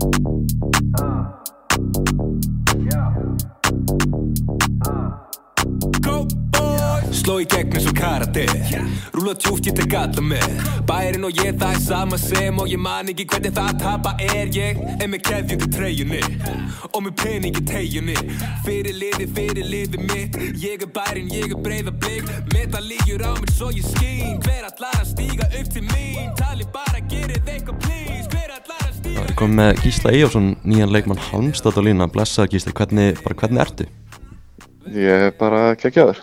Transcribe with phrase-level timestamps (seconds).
[0.00, 0.14] Sló
[7.36, 8.46] í gegn eins og karate.
[9.12, 10.46] Rúla tjúft ég tek alla með.
[10.88, 14.48] Bærin og ég það er sama sem Og ég man ekki hvernig það tapa er
[14.56, 14.80] Ég.
[14.96, 16.22] Er með keðjum til treyjunni.
[16.94, 18.16] Og með peningi tegjunni
[18.64, 20.40] Fyrir liði, fyrir liði mitt.
[20.64, 22.24] Ég er bærin, ég er breyða blik
[22.54, 24.40] Meta lígjur á mér svo ég skín.
[24.40, 25.29] Hver allar að stíga
[29.40, 33.22] að stíga Ég kom með Gísla Eyjálsson, nýjan leikmann Halmstad á lína, blessaði Gísli, hvernig,
[33.24, 33.86] bara hvernig ertu?
[34.92, 36.18] Ég er bara kekkjaður.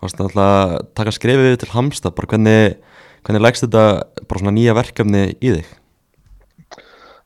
[0.00, 2.78] Varst það alltaf að taka skrefið til Halmstad, bara hvernig,
[3.20, 3.82] hvernig leggst þetta
[4.24, 5.68] bara svona nýja verkefni í þig?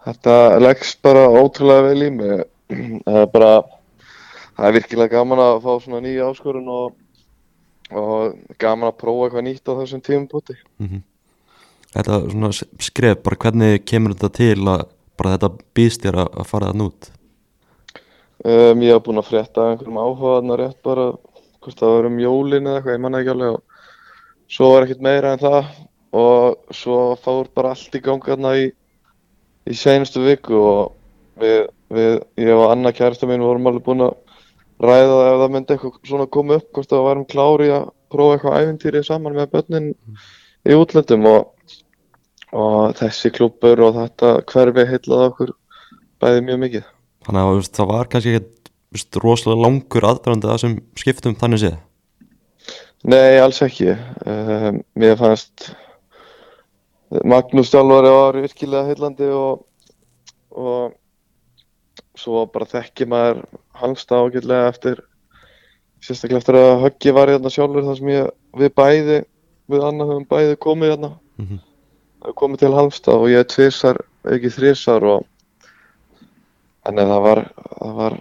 [0.09, 2.43] Þetta leggst bara ótrúlega vel í mig.
[3.07, 3.53] Það er bara,
[4.57, 6.99] það er virkilega gaman að fá svona nýja áskorun og,
[7.95, 10.59] og gaman að prófa eitthvað nýtt á þessum tímum búti.
[11.95, 14.89] Þetta svona skref, bara hvernig kemur þetta til að
[15.19, 17.11] bara þetta býðst þér að fara það nút?
[18.47, 21.07] Um, ég hef búinn að frétta einhverjum áhugaðna rétt bara,
[21.65, 23.63] hvort það var um jólin eða eitthvað, ég manna ekki alveg og
[24.57, 25.71] svo var ekkert meira en það
[26.17, 28.69] og svo fór bara allt í gangarna í,
[29.67, 30.95] í seinustu viku og
[31.41, 34.15] við, við, ég og Anna kærasta mín vorum alveg búin að
[34.85, 38.37] ræða það ef það myndi eitthvað svona koma upp, hvort það varum klári að prófa
[38.37, 39.93] eitthvað æfintýri saman með börnin
[40.67, 41.53] í útlöndum og,
[42.53, 45.55] og þessi klúbbur og þetta hverfi heillaði okkur
[46.23, 46.85] bæði mjög mikið.
[47.27, 51.81] Þannig að það var kannski ekkert rosalega langur aðdraðandi að þessum skiptum þannig séð.
[53.07, 53.93] Nei, alls ekki.
[54.27, 55.69] Um, mér fannst
[57.27, 59.61] Magnús Sjálfari var virkilega heillandi og,
[60.51, 60.97] og
[62.19, 63.45] svo bara þekki maður
[63.79, 65.03] halmsta ágætlega eftir
[66.03, 69.21] sérstaklega eftir að Höggi var hérna sjálfur þar sem ég, við bæði
[69.71, 71.59] við Anna höfum bæði komið hérna Mhm.
[72.37, 74.01] Komið til halmsta og ég er tvisar,
[74.33, 75.27] ekki þrisar og
[76.87, 77.43] þannig að það var,
[77.77, 78.19] það var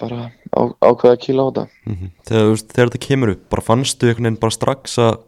[0.00, 0.20] bara
[0.52, 1.64] á, ákveða að kýla á þetta.
[1.86, 5.18] Mm þegar, þú veist, þegar þetta kemur upp, bara fannstu einhvern veginn bara strax að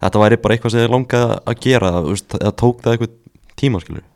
[0.00, 3.16] þetta væri bara eitthvað sem þið langaði að gera, veist, eða tók það eitthvað
[3.60, 4.06] tíma, skilur?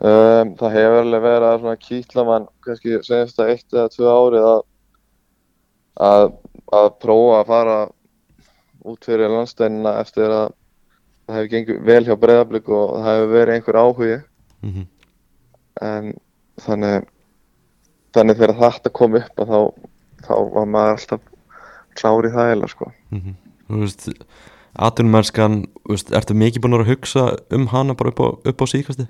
[0.00, 4.12] Um, það hefur alveg verið að svona kýtla mann kannski senast að eitt eða tvö
[4.14, 4.62] árið að,
[6.08, 6.28] að,
[6.80, 7.74] að prófa að fara
[8.88, 10.54] út fyrir landsteinina eftir að
[11.30, 14.16] það hefur gengið vel hjá breyðablík og það hefur verið einhver áhugi
[14.60, 14.88] Mm
[15.80, 16.12] en
[16.60, 17.08] þannig
[18.14, 19.58] þannig þegar þetta kom upp þá,
[20.26, 21.22] þá var maður alltaf
[21.98, 22.90] klár í það eða sko.
[23.22, 23.36] -hmm.
[23.70, 24.08] Þú veist,
[25.88, 27.24] veist, ertu mikið búin að hugsa
[27.54, 29.06] um hana bara upp á, upp á síkasti?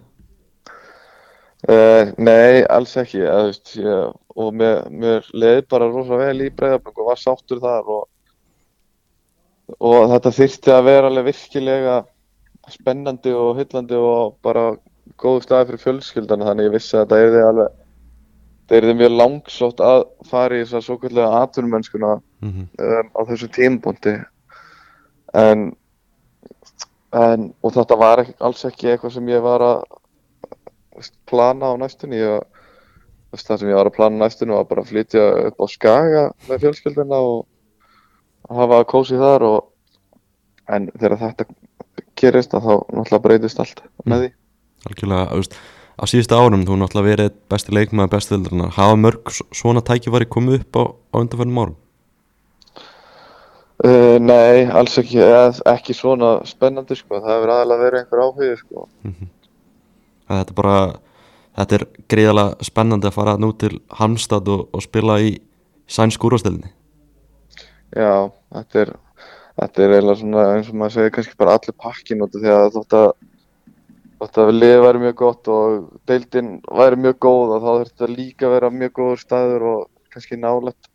[1.69, 6.53] Uh, nei, alls ekki eða, veist, ég, og mér, mér leið bara rosa vel í
[6.53, 8.09] breyðablík og var sáttur þar og,
[9.79, 11.99] og þetta þyrfti að vera alveg virkilega
[12.71, 14.73] spennandi og hyllandi og bara
[15.21, 17.79] góð staði fyrir fjölskyldana þannig ég vissi að þetta er alveg
[18.71, 22.67] það er mjög langsótt að fara í þess að svo kallega atvinnumennskuna Mm -hmm.
[22.85, 24.15] um, á þessu tímabúndi
[25.35, 25.77] en,
[27.13, 29.83] en og þetta var ekki, alls ekki eitthvað sem ég var að
[31.29, 32.41] plana á næstunni ég,
[33.37, 36.25] það sem ég var að plana á næstunni var bara að flytja upp á Skaga
[36.49, 37.47] með fjölskyldina og
[38.55, 39.59] hafa kósið þar og
[40.71, 41.47] en þegar þetta
[42.21, 44.31] gerist þá náttúrulega breytist allt með því.
[44.89, 45.59] Algjörlega, þú veist,
[46.01, 50.29] á síðustu árum, þú er náttúrulega verið besti leikmaður, besti vildarnar, hafa mörg svona tækifæri
[50.31, 51.77] komið upp á, á undanfærnum árum?
[53.85, 55.21] uh, Nei, alls ekki
[55.75, 57.21] ekki svona spennandi sko.
[57.21, 58.89] Það hefur aðalega verið einhver áhugi sko.
[60.31, 60.77] Að þetta bara
[61.61, 65.35] þetta er greiðalega spennandi að fara nú til Halmstad og, og spila í
[65.91, 66.71] sænsk úrvastelinni
[67.97, 68.93] Já, þetta er
[69.61, 72.53] þetta er eiginlega svona eins og maður segir kannski bara allir pakkin út af því
[72.55, 73.09] að þótt að
[74.21, 78.11] þótt að liðið væri mjög gott og deildin væri mjög góð og þá þurfti þetta
[78.15, 79.83] líka að vera mjög góður staður og
[80.15, 80.91] kannski nálægt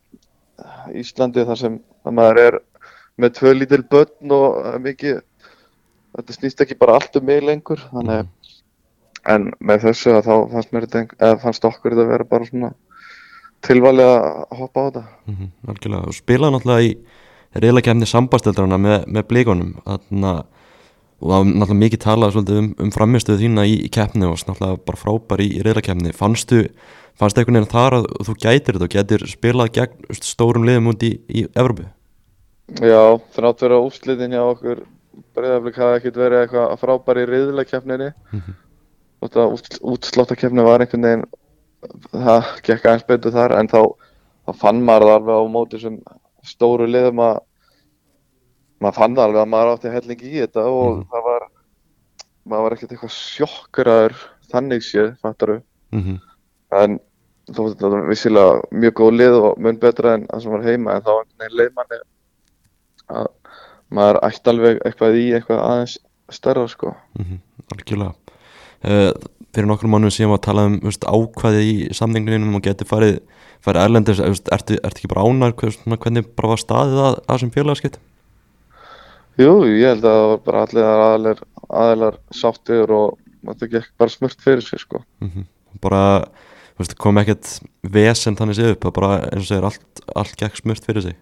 [0.96, 2.58] Íslandi þar sem að maður er
[3.20, 5.20] með tvö lítil börn og er mikið
[6.16, 8.32] þetta snýst ekki bara allt um mig lengur þannig
[9.26, 12.48] en með þessu að þá fannst mér þetta ein- eða fannst okkur þetta vera bara
[12.48, 12.72] svona
[13.66, 15.04] tilvalið að hoppa á þetta.
[15.26, 16.92] Mm -hmm, algjörlega, og spilaði náttúrulega í
[17.56, 20.32] reyðlakefni sambasteldrana með, með blíkonum þarna,
[21.20, 24.38] og það var náttúrulega mikið talað svolítið um, um framistuðu þína í, í keppni og
[24.38, 26.66] náttúrulega bara frábær í, í reyðlakefni fannstu,
[27.16, 31.06] fannstu einhvern veginn þar að þú gætir þetta og gætir spilað gegn stórum liðum út
[31.06, 31.88] í, í Evrópu?
[32.82, 34.84] Já, þrátt vera úrslitin hjá okkur
[35.36, 38.12] Breiðaflik hafi ekkert verið eitthvað frábær í riðlakeppninni.
[38.32, 38.62] Mhm.
[39.16, 41.22] og þetta útsláttakefni var einhvern veginn
[42.12, 43.80] það gekk aðeins betur þar en þá,
[44.46, 45.98] þá fann maður það alveg á móti sem
[46.46, 47.38] stóru liðum að
[48.80, 51.04] maður fann það alveg að maður átti helling í þetta og Mhm.
[51.12, 51.46] það var
[52.46, 54.16] maður var ekkert eitthvað sjokkuraður
[54.52, 55.62] þannig séð, fattaru
[55.92, 56.18] mm
[56.76, 56.98] en
[57.46, 60.62] þó að þetta var vissilega mjög góð lið og mun betra en það sem var
[60.66, 61.98] heima en þá var einhvern veginn leið manni
[63.16, 63.26] að
[63.96, 65.94] maður ætti alveg eitthvað í eitthvað aðeins
[66.34, 67.38] stærra sko -hmm.
[67.72, 68.14] Algjörlega
[68.84, 69.12] uh,
[69.56, 73.14] Fyrir nokkrum mánuðum síðan var að tala um veist, ákvæði í samningunum og geti farið,
[73.64, 77.96] farið erlendis, ertu, ertu ekki bara ánar hvernig bara var staðið að, að sem félagskipt?
[79.40, 83.16] Jú, ég held að það var bara allir aðeinar, aðeinar sáttir og
[83.48, 85.44] þetta gekk bara smurt fyrir sig sko Mm -hmm.
[85.80, 86.28] Bara
[86.76, 90.84] veist, kom ekkert vesen þannig séð upp, bara eins og segir allt, allt gekk smurt
[90.84, 91.16] fyrir sig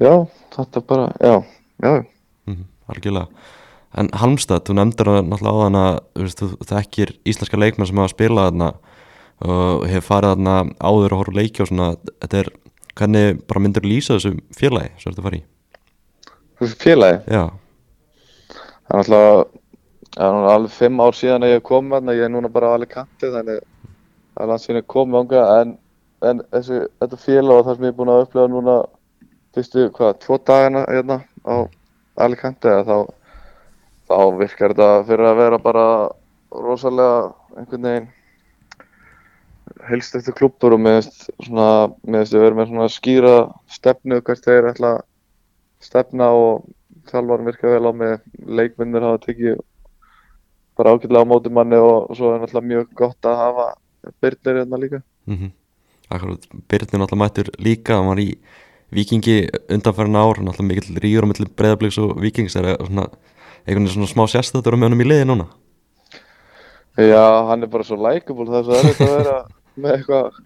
[0.00, 1.44] Já, þetta bara, já,
[1.80, 2.04] já
[2.46, 2.66] mm -hmm.
[2.88, 3.28] Algjörlega
[3.94, 8.10] En Halmstad, þú nefndir það náttúrulega á þann að þú þekkir íslenska leikmenn sem hafa
[8.10, 8.70] spilað þarna
[9.44, 11.90] og hefur farið þarna áður og horfður leiki og svona,
[12.22, 12.50] þetta er,
[12.98, 15.44] hvernig bara myndir lýsa þessu félagi sem þetta farið í?
[16.58, 17.44] Þessi félagi, Já,
[18.88, 19.44] það er náttúrulega
[20.14, 22.74] það er náttúrulega alveg fimm ár síðan að ég kom þarna, ég er núna bara
[22.74, 23.64] alveg kantið þannig
[24.34, 25.74] það er langt síðan ég kom ánga en,
[26.30, 28.76] en þessi, þetta félag og það sem ég er búin að upplega núna
[29.54, 31.56] fyrstu, hvað, tvo dagana hérna á
[32.40, 32.96] kantið þá,
[34.08, 35.86] þá virkar þetta fyrir að vera bara
[36.54, 38.12] rosalega einhvern veginn
[39.88, 43.34] helst eftir klúppur og meðist við erum með svona skýra
[43.70, 45.04] stefnu hvert þeir ætla að
[45.84, 46.68] stefna og
[47.10, 48.14] þjálfarum virka vel á með
[48.60, 49.58] leikmennir hafa tekið
[50.78, 53.66] bara ágætlega á móti manni og svo er náttúrulega mjög gott að hafa
[54.20, 55.02] byrnir hérna líka.
[55.26, 55.52] mm
[56.12, 58.36] Akkurat, Byrnir náttúrulega mættur líka, hann var í
[58.94, 63.06] Víkingi undanfærin ár, náttúrulega mikill ríður á milli breyðabliks og Víkings er það svona,
[63.64, 65.48] einhvern veginn svona smá sérstættur á með honum í liði núna?
[67.00, 69.38] Já, hann er bara svo likeable þess að það er þetta að vera
[69.82, 70.42] með eitthvað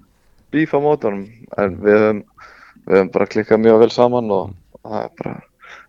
[0.54, 1.26] bíf á mótunum
[1.60, 2.22] en við höfum,
[2.86, 5.34] við höfum bara klikkað mjög vel saman og það er bara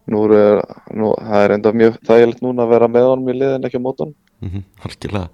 [0.10, 0.62] nú er,
[0.98, 3.86] nú, það er enda mjög þægilegt núna að vera með honum í liðin ekki á
[3.86, 4.16] mótunum.
[4.42, 5.30] Mm -hmm, Algjörlega.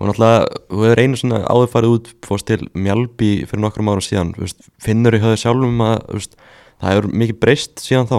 [0.00, 4.02] Og náttúrulega, þú hefur einu svona áður farið út fórst til Mjálbi fyrir nokkrum árum
[4.02, 6.36] síðan veist, finnur í höfðu sjálfum að veist,
[6.80, 8.18] það hefur mikið breyst síðan þá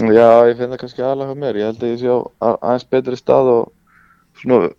[0.00, 2.86] Já, ég finn það kannski aðalega hjá mér ég held að ég sé á aðeins
[2.88, 3.64] betri stað og
[4.40, 4.70] svona,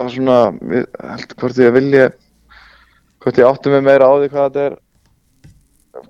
[0.00, 0.38] að svona
[0.72, 2.04] ég held hvort ég vilji
[3.20, 4.78] hvort ég átti mig meira á því hvað þetta er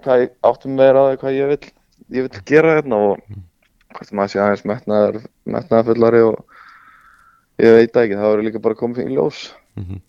[0.04, 1.60] hvað ég átti mig meira á því hvað ég vil
[2.20, 3.24] ég vil gera hérna og
[3.96, 6.38] hvort maður sé aðeins metnaðar metnaðarfullari og
[7.60, 10.00] ég veit ekki, það voru líka bara komið fyrir ljós mm -hmm.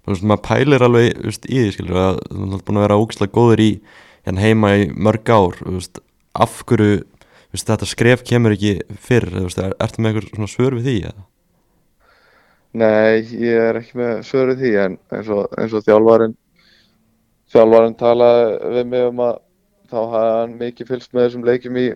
[0.00, 2.96] Þú veist, maður pælir alveg veist, í því, skilur, að þú er búin að vera
[2.96, 3.70] ógislega góður í
[4.24, 6.00] hérna heima í mörg ár þú veist,
[6.34, 7.02] af hverju
[7.52, 11.24] veist, þetta skref kemur ekki fyrr er, ertu með einhver svona svör við því eða?
[12.80, 16.36] Nei, ég er ekki með svöru því en eins og, eins og þjálfarinn
[17.50, 19.40] þjálfarinn talaði við mig um að
[19.90, 21.88] þá hafði hann mikið fylgst með þessum leikjum í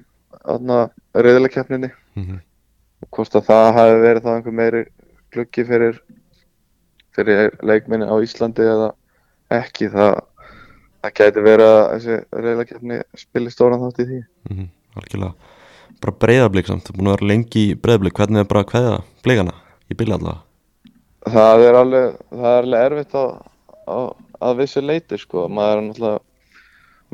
[1.15, 2.41] reyðilegkeppninni Mm -hmm.
[3.11, 4.83] hvort að það hafi verið þá einhver meiri
[5.35, 5.97] gluggi fyrir
[7.15, 8.93] fyrir leikminni á Íslandi eða
[9.51, 10.21] ekki það
[11.03, 14.21] það gæti verið að þessi reyðilegkeppni spili stóran þátt í því
[14.51, 14.69] Mm -hmm.
[14.95, 15.53] Algjörlega.
[16.01, 18.73] Bara breyðablík samt, þú er búin að vera lengi í breyðablík hvernig er bara að
[18.73, 19.55] kveða blíkana
[19.91, 20.43] í bíla allavega
[21.31, 23.25] það er alveg, það er alveg erfitt á,
[23.89, 23.99] á,
[24.45, 26.21] að vissi leiti sko, maður er náttúrulega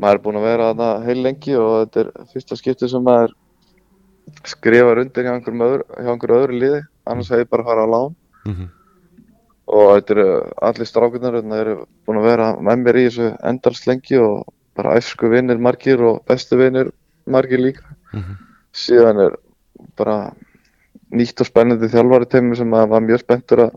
[0.01, 3.35] maður er búinn að vera þarna heil lengi og þetta er fyrsta skipti sem maður
[4.47, 6.79] skrifar undir hjá einhverjum öðru, hjá einhverju öðru liði.
[7.09, 8.15] Annars hefði ég bara farið á lán.
[8.45, 8.69] Mm -hmm.
[9.71, 10.29] og þetta eru
[10.67, 14.95] allir strákunar þarna eru búin að vera með mér í þessu endalst lengi og bara
[14.97, 16.89] æfsku vinnir margir og bestu vinnir
[17.25, 18.37] margir líka Mm -hmm.
[18.73, 19.37] síðan er
[19.95, 20.33] bara
[21.11, 23.71] nýtt og spennandi þjálfari teimi sem að var mjög spenntur að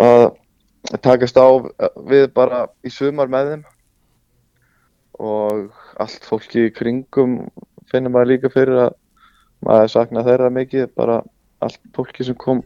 [0.00, 1.48] að takast á
[2.08, 3.64] við bara í sumar með þeim
[5.18, 7.48] og allt fólki í kringum
[7.90, 8.94] finnir maður líka fyrir að
[9.64, 11.22] maður sakna þeirra mikið bara
[11.60, 12.62] allt fólki sem kom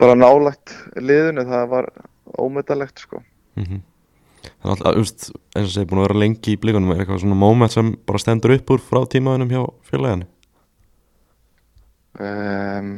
[0.00, 1.90] bara nálægt liðinu það var
[2.38, 3.22] ómetalegt sko
[3.54, 3.80] Mm -hmm.
[4.44, 7.22] Það er alltaf, úst, eins og segir, búin að vera lengi í blíkunum er eitthvað
[7.24, 10.28] svona moment sem bara stendur upp úr frá tímaðunum hjá félaginu?
[12.14, 12.90] Um,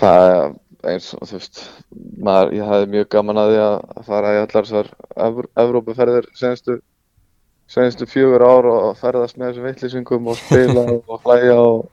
[0.00, 0.54] það
[0.88, 1.60] eins og þú veist
[2.24, 4.90] maður, ég hafði mjög gaman að því að fara í allar þessar
[5.26, 6.78] Evr Evrópuferðir senastu,
[7.70, 11.86] senastu fjögur ár og ferðast með þessum vittlýsingum og spila og hlæja og,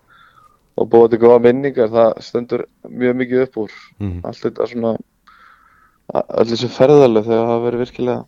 [0.80, 1.92] og búa til góða minningar.
[1.94, 3.80] Það stendur mjög mikið upp úr.
[4.00, 4.22] Mm -hmm.
[4.28, 4.96] allt þetta svona
[6.14, 8.24] öll þessu ferðalög þegar það hafa verið virkilega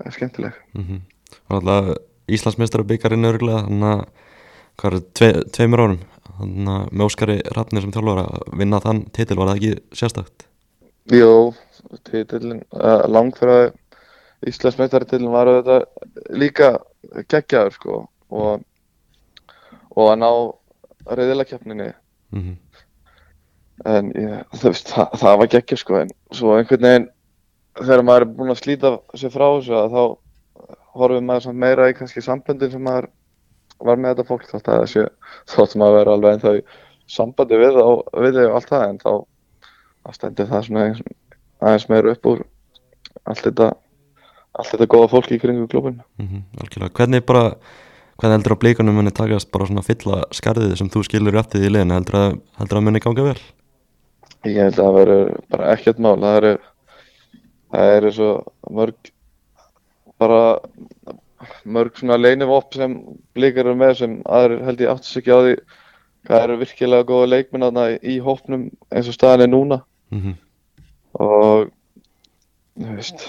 [0.00, 1.00] eh, skemmtileg mm -hmm.
[1.48, 1.96] Og alltaf
[2.28, 4.04] Íslandsmeistara byggarinn örgulega þannig að
[4.80, 6.00] hvað tve, tveimur árum
[6.38, 10.46] þannig að með Óskari Rafnir sem þjálfur að vinna þann titil var það ekki sérstakt
[11.12, 11.52] Jó,
[12.08, 13.72] titillin uh, langfæra
[14.48, 15.78] Íslandsmeistaratitlin var þetta
[16.36, 16.70] líka
[17.30, 17.98] geggjaður sko
[18.34, 18.64] og,
[19.94, 20.30] og að ná
[21.18, 22.56] reyðilegkeppninni mm -hmm.
[23.82, 27.10] En ég, veist, það, það var geggja sko en svo einhvern veginn
[27.80, 30.02] þegar maður er búinn að slíta sér frá þessu að þá
[30.94, 33.10] horfum maður samt meira í kannski samböndin sem maður
[33.84, 35.06] var með þetta fólk þótt að þessi
[35.50, 36.64] þótt maður vera alveg ennþá í
[37.10, 37.90] sambandi við, á,
[38.24, 39.12] við þau og allt það en þá,
[40.04, 40.84] þá stendur það svona
[41.64, 42.44] aðeins, meira upp úr
[43.24, 43.72] allt þetta
[44.54, 47.44] allt þetta góða fólki í kringu klubin mm algjörlega, hvernig bara
[48.20, 51.70] hvernig heldur að blíkanum muni takast bara svona fylla skarðið sem þú skilur eftir því
[51.70, 51.98] í liðinu?
[51.98, 53.38] Heldur að, heldur að muni ganga vel
[54.44, 56.52] ég held að það verður bara ekkert mál það eru
[57.74, 58.30] það eru svo
[58.78, 59.12] mörg
[60.20, 60.42] bara
[61.64, 62.98] mörg svona leinivopp sem
[63.36, 65.54] blíkar eru með sem aðrir held ég áttis ekki á því
[66.24, 69.80] hvað eru virkilega góða leikmenn þarna í hópnum eins og staðan er núna
[70.12, 70.36] mm -hmm.
[71.20, 71.72] og
[72.78, 73.26] þú veist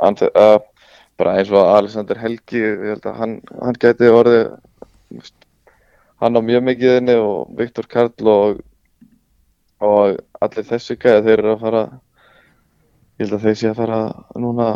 [0.00, 0.58] uh,
[1.16, 4.56] bara eins og Alexander Helgi ég held að hann, hann gæti orðið
[6.20, 8.64] hann á mjög mikið inni og Viktor Karl og
[9.80, 11.82] og allir þessi gæði þeir eru að fara
[13.16, 14.00] ég held að þeir sé að fara
[14.36, 14.70] núna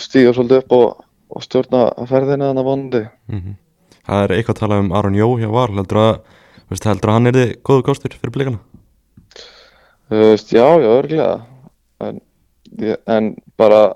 [0.00, 3.04] stíga svolítið upp og, og stjórna ferðina þannig vonandi.
[3.30, 3.60] Mm
[4.04, 6.16] Það er eitthvað að tala um Aron Jó hjá Val heldur að,
[6.68, 8.58] veist, heldur að hann er þið góðu kostur fyrir blíkana
[10.12, 11.38] veist, já, já, örglega.
[12.04, 12.20] En,
[13.08, 13.94] en bara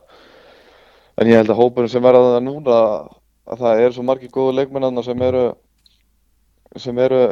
[1.18, 2.78] en ég held að hópurinn sem verða það núna
[3.48, 5.44] að það eru svo margir góðu leikmennarna sem eru
[6.78, 7.22] sem eru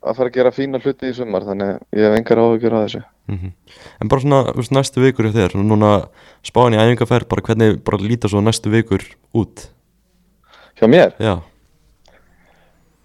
[0.00, 3.02] að fara að gera fína hluti í sumar þannig ég hef engar áhugjur á þessu.
[3.30, 3.52] Mm
[4.00, 6.08] En bara svona veist, næstu vikur hjá þér núna
[6.42, 9.04] spáin í æfingarferð bara hvernig bara líta svo næstu vikur
[9.36, 9.68] út?
[10.80, 11.12] Hjá mér?
[11.20, 11.42] Já,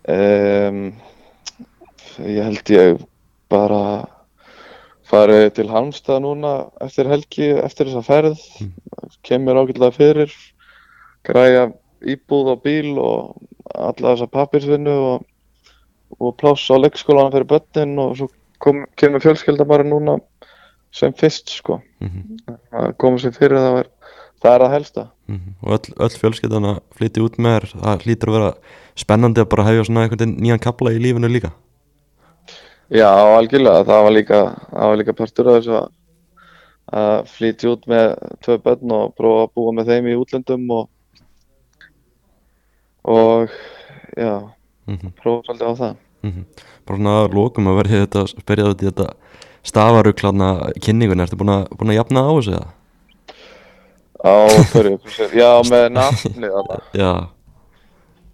[0.07, 0.93] um,
[2.23, 3.01] ég held ég
[3.51, 4.07] bara
[5.05, 8.41] farið til Halmstað núna eftir helgi eftir þessa ferð.
[9.25, 10.33] Kemur ágætlega fyrir
[11.25, 11.69] græja
[12.05, 13.35] íbúð og bíl og
[13.73, 15.25] alla þessa pappirsvinnu og,
[16.19, 20.19] og pláss á leikskólanum fyrir börnin og svo kom, kemur fjölskylda bara núna
[20.95, 21.81] sem fyrst sko.
[21.99, 22.39] Mm
[22.75, 23.91] að koma sér fyrir það er,
[24.43, 25.03] það er að helsta.
[25.63, 28.49] Og öll, öll fjölskyldan að flytja út með þér það hlýtur að vera
[28.95, 31.51] spennandi að bara hefja svona einhvern nýjan kapla í lífinu líka.
[32.93, 35.87] Já, algjörlega, það var líka, það var líka partur af þessu að,
[37.01, 38.11] að flytja út með
[38.45, 40.83] tvö börn og prófa að búa með þeim í útlöndum og,
[43.15, 43.55] og
[44.13, 44.35] já,
[44.87, 45.95] mm prófa svolítið á það.
[46.85, 49.07] bara svona að lókum að verði þetta spyrja út í þetta
[49.65, 50.49] stafaruglarna
[50.81, 52.73] kynningun, ertu búin að, búin að jafna á þessu eða?
[54.25, 54.35] Á
[54.73, 56.49] hversu, já, með nafni.
[57.01, 57.11] Já,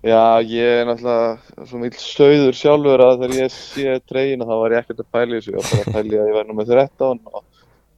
[0.01, 4.73] Já, ég er náttúrulega svo mikill sauður sjálfur að þegar ég sé treyjuna þá var
[4.73, 6.47] ég ekkert að pæla í þessu, ég var bara að pæla í að ég væri
[6.47, 7.43] nummer 13 og,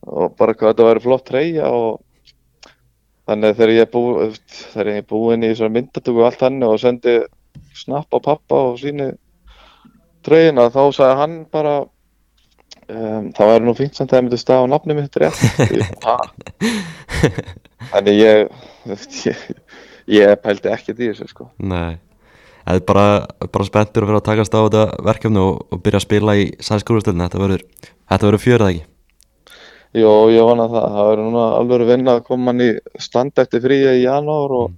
[0.04, 2.02] og bara hvað þetta væri flott treyja og
[3.24, 7.16] þannig að þegar ég er búinn, í þessar myndatöku og allt hann og sendi
[7.78, 9.08] snapp á pappa og síni
[10.24, 14.64] treyjuna þá sagði hann bara um, það væri nú fínt samt að það myndi staða
[14.64, 15.16] á nafni mitt?
[17.94, 18.36] Þannig ég,
[19.28, 19.38] ég,
[20.10, 21.44] ég pældi ekkert í þessu sko.
[21.60, 21.94] nei
[22.64, 23.08] Það er bara,
[23.52, 26.44] bara spenntur að vera að takast á þetta verkefni og, og byrja að spila í
[26.64, 28.84] sænskúrustöldinu, þetta verður þetta verður fjörið ekki
[29.94, 30.86] Jó, ég vona það.
[30.90, 34.72] Það verður núna alveg vinna að koma hann í stand eftir fríi í janúar og,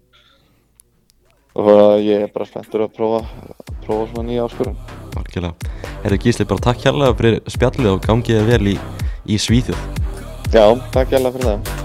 [1.55, 3.21] og ég er bara spenntur að prófa,
[3.85, 4.77] prófa svona nýja áskurinn.
[5.15, 5.71] Algjörlega.
[6.03, 8.77] Herru Gísli, bara takk hérlega fyrir spjallið og gangið þér vel í,
[9.31, 9.89] í Svíþjóð.
[10.51, 11.83] Já, takk hjá fyrir það.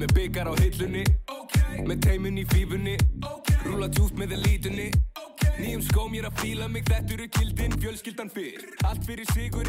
[0.00, 1.02] Með byggar á hillunni.
[1.84, 2.94] Með teimun í fífunni.
[3.66, 4.86] Rúla djúpt með elítunni.
[5.60, 8.62] Nýjum skóm ég er að fíla mig Þetta eru kildin, fjölskyldan fyrr.
[8.88, 9.59] Allt fyrir sigurinn, alltaf